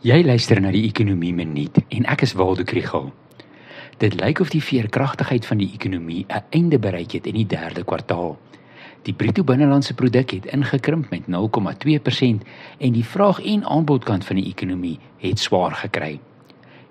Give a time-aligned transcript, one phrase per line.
[0.00, 3.10] Jy luister na die Ekonomie Minuut en ek is Waldo Krugel.
[4.00, 7.84] Dit lyk of die veerkragtigheid van die ekonomie 'n einde bereik het in die 3de
[7.84, 8.38] kwartaal.
[9.02, 14.48] Die bruto binnelandse produk het ingekrimp met 0,2% en die vraag en aanbodkant van die
[14.48, 16.20] ekonomie het swaar gekry.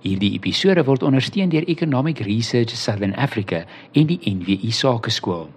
[0.01, 5.49] Hierdie episode word ondersteun deur Economic Research Southern Africa en die NWI Sakeskool.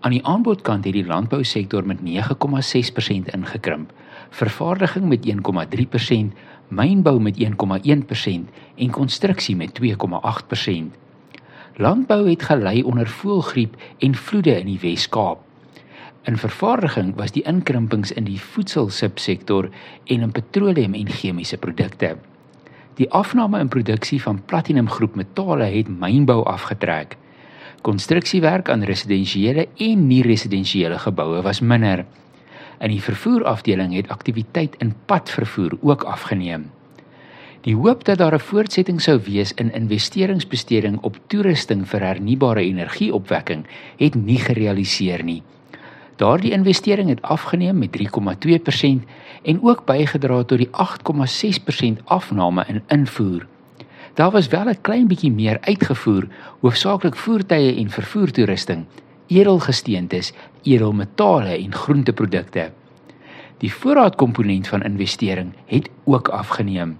[0.00, 3.92] Aan die aanbodkant het die landbousektor met 9,6% ingekrimp
[4.30, 6.32] vervaardiging met 1,3%,
[6.68, 7.44] mynbou met 1,1%
[8.76, 10.98] en konstruksie met 2,8%.
[11.76, 15.38] Landbou het gelei onder voëlgriep en vloede in die Wes-Kaap.
[16.28, 19.70] In vervaardiging was die inkrimpings in die voedselsubsektor
[20.04, 22.16] en in petroleum en chemiese produkte.
[23.00, 27.16] Die afname in produksie van platinumgroep metale het mynbou afgetrek.
[27.80, 32.04] Konstruksiewerk aan residensiële en nie-residensiële geboue was minder.
[32.80, 36.70] In die vervoerafdeling het aktiwiteit in padvervoer ook afgeneem.
[37.60, 43.66] Die hoop dat daar 'n voortsetting sou wees in investeringsbesteding op toerusting vir hernubare energieopwekking
[43.96, 45.42] het nie gerealiseer nie.
[46.16, 49.04] Daardie investering het afgeneem met 3,2%
[49.42, 53.46] en ook bygedra tot die 8,6% afname in invoer.
[54.14, 56.28] Daar was wel 'n klein bietjie meer uitgevoer,
[56.60, 58.84] hoofsaaklik voertuie en vervoertoerusting,
[59.30, 60.32] edelgesteentes,
[60.66, 62.70] edelmetale en groenteprodukte.
[63.60, 66.98] Die voorraadkomponent van investering het ook afgeneem.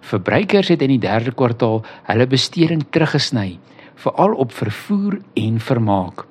[0.00, 3.58] Verbruikers het in die 3de kwartaal hulle besteding teruggesny,
[3.98, 6.26] veral op vervoer en vermaak.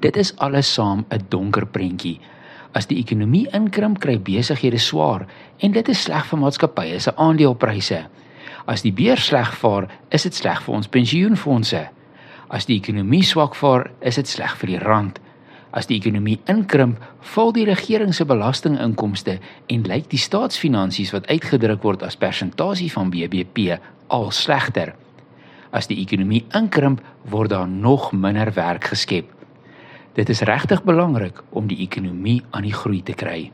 [0.00, 2.20] Dit is alles saam 'n donker prentjie.
[2.72, 5.26] As die ekonomie inkrimp, kry besighede swaar
[5.58, 8.06] en dit is sleg vir maatskappye se aandelepryse.
[8.66, 11.95] As die beurs sleg vaar, is dit sleg vir ons pensioenfonde.
[12.48, 15.18] As die ekonomie swak vaar, is dit sleg vir die rand.
[15.76, 17.00] As die ekonomie inkrimp,
[17.34, 19.38] val die regering se belastinginkomste
[19.72, 23.80] en lyk die staatsfinansies wat uitgedruk word as persentasie van BBP
[24.14, 24.94] al slegter.
[25.74, 29.28] As die ekonomie inkrimp, word daar nog minder werk geskep.
[30.16, 33.50] Dit is regtig belangrik om die ekonomie aan die groei te kry.